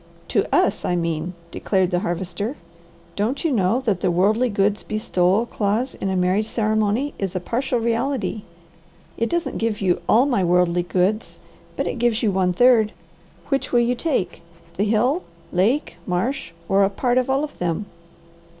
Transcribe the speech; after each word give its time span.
"To 0.29 0.45
us, 0.51 0.83
I 0.83 0.95
mean," 0.95 1.35
declared 1.51 1.91
the 1.91 1.99
Harvester. 1.99 2.55
"Don't 3.15 3.43
you 3.45 3.51
know 3.51 3.81
that 3.81 4.01
the 4.01 4.09
'worldly 4.09 4.49
goods 4.49 4.81
bestowal' 4.81 5.45
clause 5.45 5.93
in 5.93 6.09
a 6.09 6.15
marriage 6.17 6.47
ceremony 6.47 7.13
is 7.19 7.35
a 7.35 7.39
partial 7.39 7.77
reality. 7.79 8.41
It 9.15 9.29
doesn't 9.29 9.59
give 9.59 9.79
you 9.79 10.01
'all 10.09 10.25
my 10.25 10.43
worldly 10.43 10.81
goods,' 10.81 11.37
but 11.75 11.85
it 11.85 11.99
gives 11.99 12.23
you 12.23 12.31
one 12.31 12.51
third. 12.51 12.93
Which 13.49 13.71
will 13.71 13.81
you 13.81 13.93
take, 13.93 14.41
the 14.75 14.85
hill, 14.85 15.21
lake, 15.53 15.97
marsh, 16.07 16.51
or 16.67 16.83
a 16.83 16.89
part 16.89 17.19
of 17.19 17.29
all 17.29 17.43
of 17.43 17.59
them." 17.59 17.85